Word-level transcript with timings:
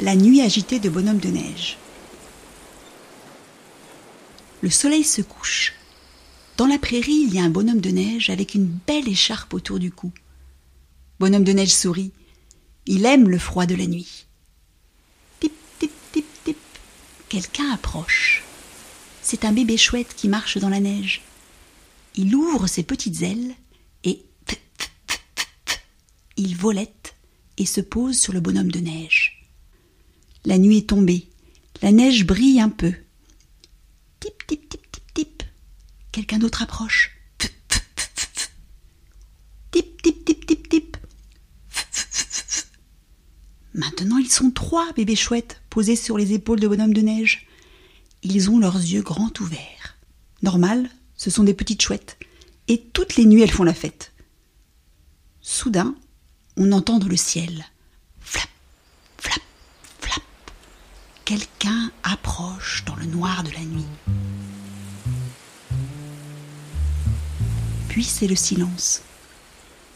la 0.00 0.16
nuit 0.16 0.40
agitée 0.40 0.80
de 0.80 0.88
bonhomme 0.88 1.18
de 1.18 1.28
neige. 1.28 1.78
Le 4.62 4.70
soleil 4.70 5.04
se 5.04 5.22
couche. 5.22 5.74
Dans 6.56 6.66
la 6.66 6.78
prairie, 6.78 7.24
il 7.26 7.34
y 7.34 7.38
a 7.38 7.42
un 7.42 7.50
bonhomme 7.50 7.80
de 7.80 7.90
neige 7.90 8.30
avec 8.30 8.54
une 8.54 8.66
belle 8.66 9.08
écharpe 9.08 9.54
autour 9.54 9.78
du 9.78 9.90
cou. 9.90 10.12
Bonhomme 11.18 11.44
de 11.44 11.52
neige 11.52 11.74
sourit. 11.74 12.12
Il 12.86 13.04
aime 13.06 13.28
le 13.28 13.38
froid 13.38 13.66
de 13.66 13.74
la 13.74 13.86
nuit. 13.86 14.26
Tip, 15.38 15.52
tip, 15.78 15.92
tip, 16.12 16.26
tip. 16.44 16.58
Quelqu'un 17.28 17.70
approche. 17.72 18.42
C'est 19.22 19.44
un 19.44 19.52
bébé 19.52 19.76
chouette 19.76 20.14
qui 20.16 20.28
marche 20.28 20.58
dans 20.58 20.68
la 20.68 20.80
neige. 20.80 21.22
Il 22.16 22.34
ouvre 22.34 22.66
ses 22.66 22.82
petites 22.82 23.22
ailes 23.22 23.54
et 24.04 24.22
il 26.36 26.56
volette 26.56 27.14
et 27.58 27.66
se 27.66 27.82
pose 27.82 28.18
sur 28.18 28.32
le 28.32 28.40
bonhomme 28.40 28.72
de 28.72 28.80
neige. 28.80 29.29
La 30.44 30.58
nuit 30.58 30.78
est 30.78 30.88
tombée. 30.88 31.28
La 31.82 31.92
neige 31.92 32.26
brille 32.26 32.60
un 32.60 32.68
peu. 32.68 32.92
Tip, 34.20 34.46
tip, 34.46 34.68
tip, 34.68 34.90
tip, 34.90 35.14
tip. 35.14 35.42
Quelqu'un 36.12 36.38
d'autre 36.38 36.62
approche. 36.62 37.16
Tip, 39.70 40.02
tip, 40.02 40.24
tip, 40.24 40.46
tip, 40.46 40.68
tip. 40.68 40.96
Maintenant, 43.74 44.18
ils 44.18 44.30
sont 44.30 44.50
trois 44.50 44.92
bébés 44.92 45.16
chouettes 45.16 45.60
posés 45.70 45.96
sur 45.96 46.18
les 46.18 46.32
épaules 46.32 46.60
de 46.60 46.68
bonhomme 46.68 46.94
de 46.94 47.02
neige. 47.02 47.46
Ils 48.22 48.50
ont 48.50 48.58
leurs 48.58 48.76
yeux 48.76 49.02
grands 49.02 49.32
ouverts. 49.40 49.96
Normal, 50.42 50.90
ce 51.16 51.30
sont 51.30 51.44
des 51.44 51.54
petites 51.54 51.82
chouettes. 51.82 52.18
Et 52.68 52.80
toutes 52.92 53.16
les 53.16 53.26
nuits, 53.26 53.42
elles 53.42 53.50
font 53.50 53.64
la 53.64 53.74
fête. 53.74 54.12
Soudain, 55.40 55.94
on 56.56 56.72
entend 56.72 56.98
dans 56.98 57.08
le 57.08 57.16
ciel. 57.16 57.64
Quelqu'un 61.30 61.92
approche 62.02 62.82
dans 62.86 62.96
le 62.96 63.04
noir 63.04 63.44
de 63.44 63.52
la 63.52 63.60
nuit. 63.60 63.86
Puis 67.88 68.02
c'est 68.02 68.26
le 68.26 68.34
silence. 68.34 69.02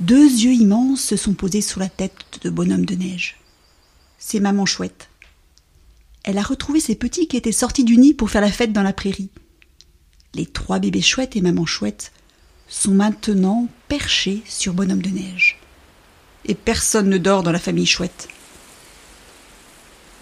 Deux 0.00 0.24
yeux 0.24 0.54
immenses 0.54 1.02
se 1.02 1.18
sont 1.18 1.34
posés 1.34 1.60
sur 1.60 1.80
la 1.80 1.90
tête 1.90 2.40
de 2.40 2.48
bonhomme 2.48 2.86
de 2.86 2.94
neige. 2.94 3.36
C'est 4.18 4.40
maman 4.40 4.64
chouette. 4.64 5.10
Elle 6.24 6.38
a 6.38 6.42
retrouvé 6.42 6.80
ses 6.80 6.94
petits 6.94 7.28
qui 7.28 7.36
étaient 7.36 7.52
sortis 7.52 7.84
du 7.84 7.98
nid 7.98 8.14
pour 8.14 8.30
faire 8.30 8.40
la 8.40 8.50
fête 8.50 8.72
dans 8.72 8.82
la 8.82 8.94
prairie. 8.94 9.28
Les 10.32 10.46
trois 10.46 10.78
bébés 10.78 11.02
chouettes 11.02 11.36
et 11.36 11.42
maman 11.42 11.66
chouette 11.66 12.10
sont 12.68 12.94
maintenant 12.94 13.68
perchés 13.88 14.42
sur 14.46 14.72
bonhomme 14.72 15.02
de 15.02 15.10
neige. 15.10 15.58
Et 16.46 16.54
personne 16.54 17.10
ne 17.10 17.18
dort 17.18 17.42
dans 17.42 17.52
la 17.52 17.58
famille 17.58 17.84
chouette. 17.84 18.30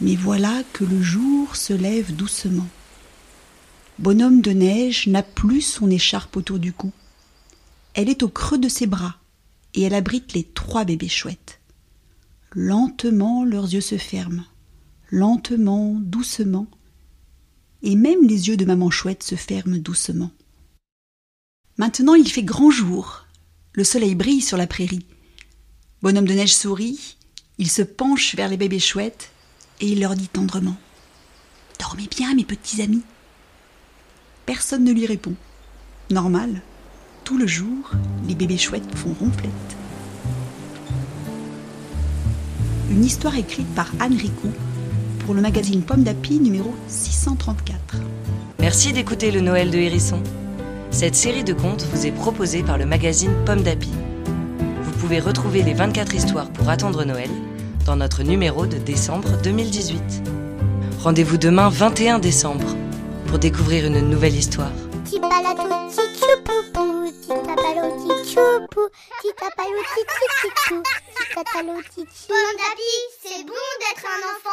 Mais 0.00 0.16
voilà 0.16 0.62
que 0.72 0.84
le 0.84 1.02
jour 1.02 1.56
se 1.56 1.72
lève 1.72 2.14
doucement. 2.14 2.68
Bonhomme 3.98 4.42
de 4.42 4.50
neige 4.50 5.06
n'a 5.06 5.22
plus 5.22 5.62
son 5.62 5.90
écharpe 5.90 6.36
autour 6.36 6.58
du 6.58 6.72
cou. 6.72 6.92
Elle 7.94 8.10
est 8.10 8.22
au 8.22 8.28
creux 8.28 8.58
de 8.58 8.68
ses 8.68 8.86
bras 8.86 9.16
et 9.72 9.82
elle 9.82 9.94
abrite 9.94 10.34
les 10.34 10.44
trois 10.44 10.84
bébés 10.84 11.08
chouettes. 11.08 11.60
Lentement, 12.52 13.44
leurs 13.44 13.72
yeux 13.72 13.80
se 13.80 13.96
ferment, 13.96 14.44
lentement, 15.10 15.94
doucement, 15.98 16.66
et 17.82 17.96
même 17.96 18.26
les 18.26 18.48
yeux 18.48 18.56
de 18.56 18.64
maman 18.64 18.90
chouette 18.90 19.22
se 19.22 19.34
ferment 19.34 19.78
doucement. 19.78 20.30
Maintenant, 21.78 22.14
il 22.14 22.28
fait 22.28 22.42
grand 22.42 22.70
jour. 22.70 23.26
Le 23.72 23.84
soleil 23.84 24.14
brille 24.14 24.40
sur 24.40 24.56
la 24.56 24.66
prairie. 24.66 25.06
Bonhomme 26.02 26.26
de 26.26 26.32
neige 26.32 26.54
sourit, 26.54 27.16
il 27.58 27.70
se 27.70 27.82
penche 27.82 28.34
vers 28.34 28.48
les 28.48 28.56
bébés 28.56 28.78
chouettes 28.78 29.30
et 29.80 29.88
il 29.88 30.00
leur 30.00 30.14
dit 30.14 30.28
tendrement 30.28 30.76
Dormez 31.78 32.08
bien, 32.10 32.34
mes 32.34 32.44
petits 32.44 32.82
amis. 32.82 33.02
Personne 34.46 34.84
ne 34.84 34.92
lui 34.92 35.06
répond. 35.06 35.34
Normal, 36.10 36.62
tout 37.24 37.36
le 37.36 37.46
jour, 37.46 37.90
les 38.26 38.34
bébés 38.34 38.58
chouettes 38.58 38.94
font 38.94 39.14
ronflette. 39.18 39.76
Une 42.90 43.04
histoire 43.04 43.36
écrite 43.36 43.72
par 43.74 43.90
Anne 44.00 44.16
Ricou 44.16 44.48
pour 45.24 45.34
le 45.34 45.40
magazine 45.40 45.82
Pomme 45.82 46.04
d'Api 46.04 46.38
numéro 46.38 46.74
634. 46.86 47.96
Merci 48.60 48.92
d'écouter 48.92 49.32
le 49.32 49.40
Noël 49.40 49.70
de 49.70 49.78
Hérisson. 49.78 50.22
Cette 50.92 51.16
série 51.16 51.44
de 51.44 51.52
contes 51.52 51.84
vous 51.92 52.06
est 52.06 52.12
proposée 52.12 52.62
par 52.62 52.78
le 52.78 52.86
magazine 52.86 53.34
Pomme 53.44 53.62
d'Api. 53.62 53.90
Vous 54.82 54.92
pouvez 54.92 55.18
retrouver 55.18 55.62
les 55.62 55.74
24 55.74 56.14
histoires 56.14 56.50
pour 56.50 56.68
attendre 56.68 57.04
Noël 57.04 57.30
dans 57.86 57.96
notre 57.96 58.24
numéro 58.24 58.66
de 58.66 58.78
décembre 58.78 59.28
2018. 59.42 60.00
Rendez-vous 60.98 61.36
demain 61.36 61.68
21 61.68 62.18
décembre 62.18 62.66
pour 63.28 63.38
découvrir 63.38 63.86
une 63.86 64.00
nouvelle 64.00 64.34
histoire. 64.34 64.72
Petit 65.04 65.20
palato, 65.20 65.62
petit 65.62 66.20
poupou. 66.44 67.12
Petit 67.12 67.28
palato, 67.28 67.94
petit 67.96 68.34
poupou. 68.34 68.88
Petit 69.22 69.32
palato, 69.38 69.72
petit 69.94 70.04
poupou. 70.42 70.82
Petit 70.82 71.44
palato, 71.52 71.80
petit 71.88 72.06
Pomme 72.26 72.56
d'api, 72.58 72.92
c'est 73.22 73.44
bon 73.44 73.66
d'être 73.80 74.04
un 74.04 74.20
enfant. 74.34 74.45